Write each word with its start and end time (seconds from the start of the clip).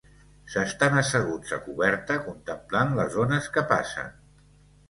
S'estàn 0.53 0.95
asseguts 1.01 1.53
a 1.57 1.59
coberta 1.67 2.17
contemplant 2.31 2.97
les 3.03 3.19
ones 3.27 3.53
que 3.59 3.69
passen 3.75 4.13